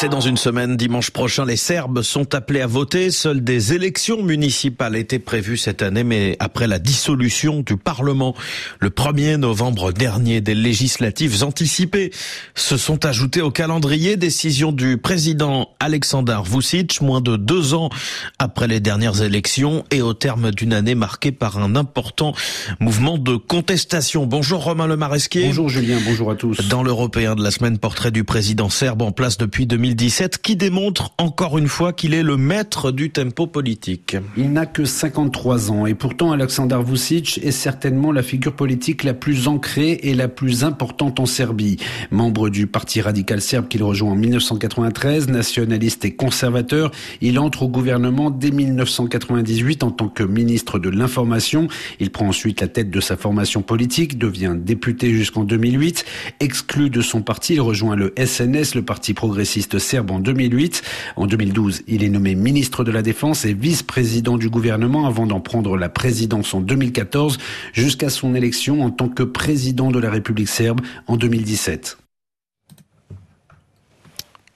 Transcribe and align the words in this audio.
C'est 0.00 0.08
dans 0.08 0.20
une 0.22 0.38
semaine, 0.38 0.78
dimanche 0.78 1.10
prochain, 1.10 1.44
les 1.44 1.58
Serbes 1.58 2.00
sont 2.00 2.34
appelés 2.34 2.62
à 2.62 2.66
voter. 2.66 3.10
Seules 3.10 3.44
des 3.44 3.74
élections 3.74 4.22
municipales 4.22 4.96
étaient 4.96 5.18
prévues 5.18 5.58
cette 5.58 5.82
année, 5.82 6.04
mais 6.04 6.36
après 6.38 6.66
la 6.66 6.78
dissolution 6.78 7.60
du 7.60 7.76
Parlement 7.76 8.34
le 8.78 8.88
1er 8.88 9.36
novembre 9.36 9.92
dernier, 9.92 10.40
des 10.40 10.54
législatives 10.54 11.42
anticipées 11.44 12.12
se 12.54 12.78
sont 12.78 13.04
ajoutées 13.04 13.42
au 13.42 13.50
calendrier. 13.50 14.16
Décision 14.16 14.72
du 14.72 14.96
président 14.96 15.68
Aleksandar 15.80 16.44
Vucic, 16.44 17.02
moins 17.02 17.20
de 17.20 17.36
deux 17.36 17.74
ans 17.74 17.90
après 18.38 18.68
les 18.68 18.80
dernières 18.80 19.20
élections 19.20 19.84
et 19.90 20.00
au 20.00 20.14
terme 20.14 20.50
d'une 20.50 20.72
année 20.72 20.94
marquée 20.94 21.30
par 21.30 21.58
un 21.58 21.76
important 21.76 22.32
mouvement 22.78 23.18
de 23.18 23.36
contestation. 23.36 24.24
Bonjour 24.24 24.64
Romain 24.64 24.86
Lemaresquier. 24.86 25.48
Bonjour 25.48 25.68
Julien, 25.68 25.98
bonjour 26.06 26.30
à 26.30 26.36
tous. 26.36 26.56
Dans 26.70 26.82
l'Européen 26.82 27.34
de 27.34 27.42
la 27.42 27.50
semaine, 27.50 27.76
portrait 27.76 28.10
du 28.10 28.24
président 28.24 28.70
serbe 28.70 29.02
en 29.02 29.12
place 29.12 29.36
depuis 29.36 29.66
2000 29.66 29.89
2017 29.90 30.38
qui 30.38 30.54
démontre 30.54 31.10
encore 31.18 31.58
une 31.58 31.66
fois 31.66 31.92
qu'il 31.92 32.14
est 32.14 32.22
le 32.22 32.36
maître 32.36 32.92
du 32.92 33.10
tempo 33.10 33.48
politique. 33.48 34.16
Il 34.36 34.52
n'a 34.52 34.64
que 34.64 34.84
53 34.84 35.72
ans 35.72 35.84
et 35.84 35.94
pourtant 35.94 36.30
Aleksandar 36.30 36.84
Vucic 36.84 37.40
est 37.42 37.50
certainement 37.50 38.12
la 38.12 38.22
figure 38.22 38.54
politique 38.54 39.02
la 39.02 39.14
plus 39.14 39.48
ancrée 39.48 39.98
et 40.04 40.14
la 40.14 40.28
plus 40.28 40.62
importante 40.62 41.18
en 41.18 41.26
Serbie. 41.26 41.78
Membre 42.12 42.50
du 42.50 42.68
Parti 42.68 43.00
radical 43.00 43.40
serbe 43.40 43.66
qu'il 43.66 43.82
rejoint 43.82 44.12
en 44.12 44.14
1993, 44.14 45.28
nationaliste 45.28 46.04
et 46.04 46.14
conservateur, 46.14 46.92
il 47.20 47.40
entre 47.40 47.64
au 47.64 47.68
gouvernement 47.68 48.30
dès 48.30 48.52
1998 48.52 49.82
en 49.82 49.90
tant 49.90 50.08
que 50.08 50.22
ministre 50.22 50.78
de 50.78 50.88
l'information. 50.88 51.66
Il 51.98 52.10
prend 52.10 52.28
ensuite 52.28 52.60
la 52.60 52.68
tête 52.68 52.90
de 52.90 53.00
sa 53.00 53.16
formation 53.16 53.62
politique, 53.62 54.18
devient 54.18 54.54
député 54.56 55.10
jusqu'en 55.10 55.42
2008, 55.42 56.04
exclu 56.38 56.90
de 56.90 57.00
son 57.00 57.22
parti, 57.22 57.54
il 57.54 57.60
rejoint 57.60 57.96
le 57.96 58.14
SNS, 58.16 58.76
le 58.76 58.82
Parti 58.82 59.14
progressiste 59.14 59.79
serbe 59.80 60.10
en 60.10 60.20
2008. 60.20 60.82
En 61.16 61.26
2012, 61.26 61.82
il 61.88 62.04
est 62.04 62.08
nommé 62.08 62.34
ministre 62.34 62.84
de 62.84 62.92
la 62.92 63.02
Défense 63.02 63.44
et 63.44 63.54
vice-président 63.54 64.36
du 64.36 64.48
gouvernement 64.48 65.06
avant 65.06 65.26
d'en 65.26 65.40
prendre 65.40 65.76
la 65.76 65.88
présidence 65.88 66.54
en 66.54 66.60
2014 66.60 67.38
jusqu'à 67.72 68.10
son 68.10 68.34
élection 68.34 68.82
en 68.82 68.90
tant 68.90 69.08
que 69.08 69.22
président 69.22 69.90
de 69.90 69.98
la 69.98 70.10
République 70.10 70.48
serbe 70.48 70.80
en 71.06 71.16
2017. 71.16 71.99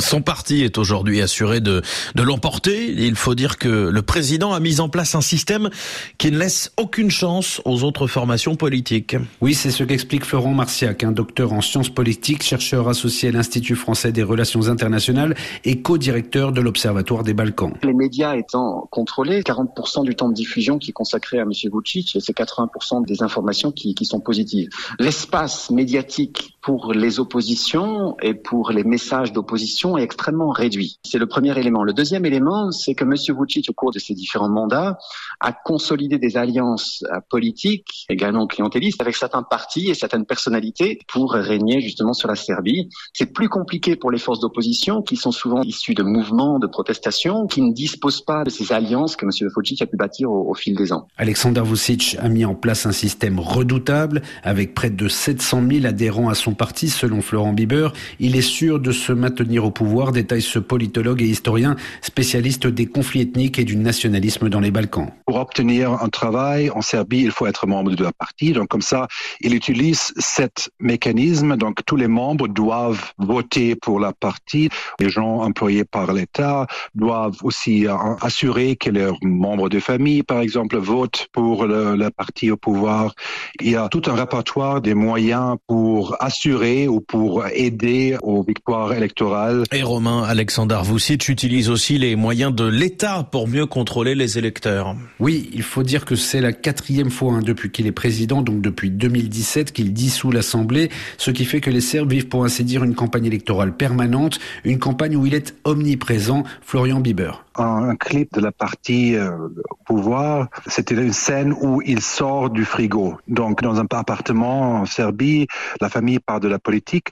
Son 0.00 0.22
parti 0.22 0.62
est 0.62 0.78
aujourd'hui 0.78 1.20
assuré 1.20 1.60
de, 1.60 1.82
de 2.14 2.22
l'emporter. 2.22 2.92
Il 2.92 3.16
faut 3.16 3.34
dire 3.34 3.58
que 3.58 3.68
le 3.68 4.02
président 4.02 4.52
a 4.52 4.60
mis 4.60 4.80
en 4.80 4.88
place 4.88 5.14
un 5.14 5.20
système 5.20 5.70
qui 6.18 6.30
ne 6.30 6.38
laisse 6.38 6.72
aucune 6.76 7.10
chance 7.10 7.60
aux 7.64 7.82
autres 7.82 8.06
formations 8.06 8.54
politiques. 8.54 9.16
Oui, 9.40 9.54
c'est 9.54 9.70
ce 9.70 9.82
qu'explique 9.82 10.24
Florent 10.24 10.54
Marciac, 10.54 11.02
un 11.02 11.10
docteur 11.10 11.52
en 11.52 11.60
sciences 11.60 11.88
politiques, 11.88 12.42
chercheur 12.42 12.88
associé 12.88 13.30
à 13.30 13.32
l'Institut 13.32 13.74
français 13.74 14.12
des 14.12 14.22
relations 14.22 14.68
internationales 14.68 15.34
et 15.64 15.82
co-directeur 15.82 16.52
de 16.52 16.60
l'Observatoire 16.60 17.24
des 17.24 17.34
Balkans. 17.34 17.74
Les 17.82 17.92
médias 17.92 18.36
étant 18.36 18.86
contrôlés, 18.90 19.42
40% 19.42 20.04
du 20.04 20.14
temps 20.14 20.28
de 20.28 20.34
diffusion 20.34 20.78
qui 20.78 20.90
est 20.90 20.94
consacré 20.94 21.38
à 21.38 21.42
M. 21.42 21.50
Vucic, 21.72 22.16
c'est 22.20 22.36
80% 22.36 23.04
des 23.04 23.22
informations 23.22 23.72
qui, 23.72 23.94
qui 23.94 24.04
sont 24.04 24.20
positives. 24.20 24.68
L'espace 25.00 25.70
médiatique 25.70 26.57
pour 26.60 26.92
les 26.92 27.20
oppositions 27.20 28.16
et 28.20 28.34
pour 28.34 28.70
les 28.70 28.84
messages 28.84 29.32
d'opposition 29.32 29.96
est 29.96 30.02
extrêmement 30.02 30.50
réduit. 30.50 30.98
C'est 31.04 31.18
le 31.18 31.26
premier 31.26 31.56
élément. 31.58 31.84
Le 31.84 31.92
deuxième 31.92 32.24
élément, 32.26 32.70
c'est 32.72 32.94
que 32.94 33.04
M. 33.04 33.14
Vucic, 33.38 33.70
au 33.70 33.72
cours 33.72 33.92
de 33.92 33.98
ses 33.98 34.14
différents 34.14 34.48
mandats, 34.48 34.98
a 35.40 35.52
consolidé 35.52 36.18
des 36.18 36.36
alliances 36.36 37.04
euh, 37.12 37.20
politiques, 37.30 38.06
également 38.08 38.46
clientélistes, 38.46 39.00
avec 39.00 39.16
certains 39.16 39.42
partis 39.42 39.88
et 39.88 39.94
certaines 39.94 40.26
personnalités 40.26 40.98
pour 41.08 41.32
régner 41.32 41.80
justement 41.80 42.12
sur 42.12 42.28
la 42.28 42.36
Serbie. 42.36 42.88
C'est 43.12 43.32
plus 43.32 43.48
compliqué 43.48 43.96
pour 43.96 44.10
les 44.10 44.18
forces 44.18 44.40
d'opposition, 44.40 45.02
qui 45.02 45.16
sont 45.16 45.32
souvent 45.32 45.62
issues 45.62 45.94
de 45.94 46.02
mouvements 46.02 46.58
de 46.58 46.66
protestation, 46.66 47.46
qui 47.46 47.62
ne 47.62 47.72
disposent 47.72 48.24
pas 48.24 48.44
de 48.44 48.50
ces 48.50 48.72
alliances 48.72 49.16
que 49.16 49.24
M. 49.24 49.48
Vucic 49.56 49.82
a 49.82 49.86
pu 49.86 49.96
bâtir 49.96 50.30
au 50.30 50.54
fil 50.54 50.76
des 50.76 50.92
ans. 50.92 51.06
Alexander 51.16 51.62
Vucic 51.64 52.16
a 52.20 52.28
mis 52.28 52.44
en 52.44 52.54
place 52.54 52.86
un 52.86 52.92
système 52.92 53.38
redoutable, 53.38 54.22
avec 54.42 54.74
près 54.74 54.90
de 54.90 55.08
700 55.08 55.62
000 55.70 55.86
adhérents 55.86 56.28
à 56.28 56.34
son 56.34 56.47
parti, 56.52 56.88
selon 56.88 57.20
Florent 57.20 57.52
Bieber. 57.52 57.92
Il 58.20 58.36
est 58.36 58.42
sûr 58.42 58.80
de 58.80 58.92
se 58.92 59.12
maintenir 59.12 59.64
au 59.64 59.70
pouvoir, 59.70 60.12
détaille 60.12 60.42
ce 60.42 60.58
politologue 60.58 61.22
et 61.22 61.26
historien 61.26 61.76
spécialiste 62.02 62.66
des 62.66 62.86
conflits 62.86 63.22
ethniques 63.22 63.58
et 63.58 63.64
du 63.64 63.76
nationalisme 63.76 64.48
dans 64.48 64.60
les 64.60 64.70
Balkans. 64.70 65.10
Pour 65.26 65.36
obtenir 65.36 65.92
un 65.92 66.08
travail 66.08 66.70
en 66.70 66.82
Serbie, 66.82 67.20
il 67.20 67.30
faut 67.30 67.46
être 67.46 67.66
membre 67.66 67.94
de 67.94 68.04
la 68.04 68.12
partie. 68.12 68.52
Donc 68.52 68.68
comme 68.68 68.82
ça, 68.82 69.08
il 69.40 69.54
utilise 69.54 70.12
cet 70.16 70.70
mécanisme. 70.80 71.56
Donc 71.56 71.84
tous 71.84 71.96
les 71.96 72.08
membres 72.08 72.48
doivent 72.48 73.12
voter 73.18 73.74
pour 73.76 74.00
la 74.00 74.12
partie. 74.12 74.68
Les 75.00 75.10
gens 75.10 75.42
employés 75.42 75.84
par 75.84 76.12
l'État 76.12 76.66
doivent 76.94 77.38
aussi 77.42 77.86
assurer 78.20 78.76
que 78.76 78.90
leurs 78.90 79.16
membres 79.22 79.68
de 79.68 79.80
famille, 79.80 80.22
par 80.22 80.40
exemple, 80.40 80.76
votent 80.76 81.28
pour 81.32 81.66
le, 81.66 81.94
la 81.94 82.10
partie 82.10 82.50
au 82.50 82.56
pouvoir. 82.56 83.14
Il 83.60 83.70
y 83.70 83.76
a 83.76 83.88
tout 83.88 84.02
un 84.06 84.14
répertoire 84.14 84.80
des 84.80 84.94
moyens 84.94 85.56
pour 85.66 86.16
assurer 86.20 86.37
ou 86.46 87.00
pour 87.00 87.46
aider 87.52 88.16
aux 88.22 88.42
victoires 88.42 88.92
électorales 88.92 89.64
et 89.72 89.82
Romain 89.82 90.22
Alexandre 90.22 90.82
Vucic 90.82 91.28
utilise 91.28 91.68
aussi 91.68 91.98
les 91.98 92.16
moyens 92.16 92.54
de 92.54 92.64
l'État 92.64 93.26
pour 93.30 93.48
mieux 93.48 93.66
contrôler 93.66 94.14
les 94.14 94.38
électeurs. 94.38 94.94
Oui, 95.18 95.50
il 95.52 95.62
faut 95.62 95.82
dire 95.82 96.04
que 96.04 96.14
c'est 96.14 96.40
la 96.40 96.52
quatrième 96.52 97.10
fois 97.10 97.34
hein, 97.34 97.40
depuis 97.42 97.70
qu'il 97.70 97.86
est 97.86 97.92
président, 97.92 98.42
donc 98.42 98.60
depuis 98.60 98.90
2017, 98.90 99.72
qu'il 99.72 99.92
dissout 99.92 100.30
l'Assemblée, 100.30 100.90
ce 101.16 101.30
qui 101.30 101.44
fait 101.44 101.60
que 101.60 101.70
les 101.70 101.80
Serbes 101.80 102.12
vivent 102.12 102.28
pour 102.28 102.44
ainsi 102.44 102.64
dire 102.64 102.84
une 102.84 102.94
campagne 102.94 103.26
électorale 103.26 103.76
permanente, 103.76 104.38
une 104.64 104.78
campagne 104.78 105.16
où 105.16 105.26
il 105.26 105.34
est 105.34 105.54
omniprésent. 105.64 106.44
Florian 106.62 107.00
Bieber 107.00 107.44
un, 107.60 107.96
clip 107.96 108.32
de 108.34 108.40
la 108.40 108.52
partie 108.52 109.16
euh, 109.16 109.48
pouvoir. 109.84 110.48
C'était 110.66 110.94
une 110.94 111.12
scène 111.12 111.52
où 111.60 111.82
il 111.84 112.00
sort 112.00 112.50
du 112.50 112.64
frigo. 112.64 113.16
Donc, 113.26 113.62
dans 113.62 113.80
un 113.80 113.86
appartement 113.90 114.80
en 114.80 114.86
Serbie, 114.86 115.46
la 115.80 115.88
famille 115.88 116.18
part 116.18 116.40
de 116.40 116.48
la 116.48 116.58
politique 116.58 117.08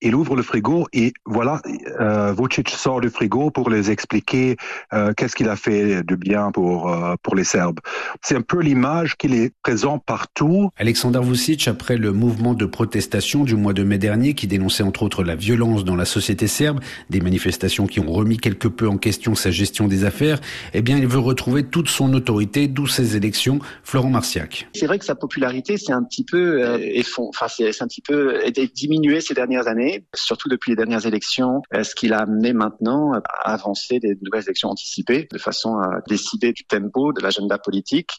il 0.00 0.14
ouvre 0.14 0.36
le 0.36 0.42
frigo 0.42 0.86
et 0.92 1.12
voilà, 1.24 1.60
euh, 2.00 2.34
Vucic 2.36 2.68
sort 2.68 3.00
du 3.00 3.08
frigo 3.08 3.50
pour 3.50 3.70
les 3.70 3.90
expliquer 3.90 4.56
euh, 4.92 5.12
qu'est-ce 5.16 5.34
qu'il 5.34 5.48
a 5.48 5.56
fait 5.56 6.02
de 6.02 6.14
bien 6.14 6.50
pour 6.52 6.92
euh, 6.92 7.14
pour 7.22 7.34
les 7.34 7.44
Serbes. 7.44 7.80
C'est 8.22 8.36
un 8.36 8.42
peu 8.42 8.60
l'image 8.60 9.16
qu'il 9.16 9.34
est 9.34 9.52
présent 9.62 9.98
partout. 9.98 10.70
Alexander 10.76 11.20
Vucic, 11.22 11.68
après 11.68 11.96
le 11.96 12.12
mouvement 12.12 12.54
de 12.54 12.66
protestation 12.66 13.44
du 13.44 13.56
mois 13.56 13.72
de 13.72 13.82
mai 13.82 13.98
dernier, 13.98 14.34
qui 14.34 14.46
dénonçait 14.46 14.82
entre 14.82 15.02
autres 15.02 15.24
la 15.24 15.36
violence 15.36 15.84
dans 15.84 15.96
la 15.96 16.04
société 16.04 16.46
serbe, 16.46 16.80
des 17.10 17.20
manifestations 17.20 17.86
qui 17.86 18.00
ont 18.00 18.12
remis 18.12 18.36
quelque 18.36 18.68
peu 18.68 18.88
en 18.88 18.98
question 18.98 19.34
sa 19.34 19.50
gestion 19.50 19.83
des 19.88 20.04
affaires, 20.04 20.40
eh 20.72 20.82
bien, 20.82 20.98
il 20.98 21.06
veut 21.06 21.18
retrouver 21.18 21.64
toute 21.64 21.88
son 21.88 22.12
autorité, 22.14 22.68
d'où 22.68 22.86
ses 22.86 23.16
élections. 23.16 23.58
Florent 23.82 24.10
Marciac. 24.10 24.68
C'est 24.74 24.86
vrai 24.86 24.98
que 24.98 25.04
sa 25.04 25.14
popularité, 25.14 25.76
c'est 25.76 25.92
un 25.92 26.02
petit 26.02 26.24
peu, 26.24 26.62
euh, 26.62 27.02
enfin, 27.18 27.46
c'est 27.48 27.82
un 27.82 27.86
petit 27.86 28.02
peu 28.02 28.40
diminué 28.74 29.20
ces 29.20 29.34
dernières 29.34 29.68
années 29.68 30.04
surtout 30.14 30.48
depuis 30.48 30.70
les 30.70 30.76
dernières 30.76 31.06
élections, 31.06 31.62
ce 31.72 31.94
qui 31.94 32.08
l'a 32.08 32.20
amené 32.20 32.52
maintenant 32.52 33.12
à 33.14 33.52
avancer 33.52 33.98
des 33.98 34.16
nouvelles 34.22 34.44
élections 34.44 34.70
anticipées 34.70 35.28
de 35.30 35.38
façon 35.38 35.76
à 35.76 36.00
décider 36.08 36.52
du 36.52 36.64
tempo, 36.64 37.12
de 37.12 37.22
l'agenda 37.22 37.58
politique, 37.58 38.10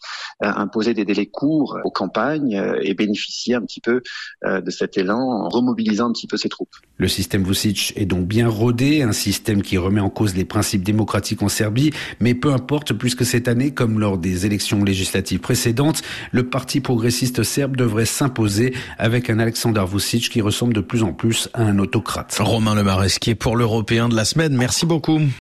à 0.41 0.61
imposer 0.61 0.93
des 0.93 1.05
délais 1.05 1.25
courts 1.25 1.77
aux 1.83 1.91
campagnes 1.91 2.57
euh, 2.57 2.79
et 2.81 2.93
bénéficier 2.93 3.55
un 3.55 3.61
petit 3.61 3.81
peu 3.81 4.01
euh, 4.45 4.61
de 4.61 4.71
cet 4.71 4.97
élan 4.97 5.19
en 5.19 5.49
remobilisant 5.49 6.09
un 6.09 6.11
petit 6.11 6.27
peu 6.27 6.37
ses 6.37 6.49
troupes. 6.49 6.75
Le 6.97 7.07
système 7.07 7.43
Vucic 7.43 7.93
est 7.95 8.05
donc 8.05 8.25
bien 8.25 8.47
rodé, 8.47 9.01
un 9.01 9.11
système 9.11 9.61
qui 9.61 9.77
remet 9.77 10.01
en 10.01 10.09
cause 10.09 10.35
les 10.35 10.45
principes 10.45 10.83
démocratiques 10.83 11.41
en 11.41 11.49
Serbie, 11.55 11.91
mais 12.19 12.33
peu 12.33 12.51
importe 12.51 12.93
puisque 12.93 13.25
cette 13.25 13.47
année, 13.47 13.71
comme 13.71 13.99
lors 13.99 14.17
des 14.17 14.45
élections 14.45 14.83
législatives 14.83 15.39
précédentes, 15.39 16.01
le 16.31 16.47
parti 16.47 16.81
progressiste 16.81 17.43
serbe 17.43 17.75
devrait 17.75 18.05
s'imposer 18.05 18.73
avec 18.97 19.29
un 19.29 19.39
Aleksandar 19.39 19.87
Vucic 19.87 20.29
qui 20.29 20.41
ressemble 20.41 20.73
de 20.73 20.81
plus 20.81 21.03
en 21.03 21.13
plus 21.13 21.49
à 21.53 21.63
un 21.63 21.79
autocrate. 21.79 22.35
Romain 22.39 22.75
Lemaresquier 22.75 23.35
pour 23.35 23.55
l'Européen 23.55 24.09
de 24.09 24.15
la 24.15 24.25
semaine. 24.25 24.55
Merci 24.55 24.85
beaucoup. 24.85 25.19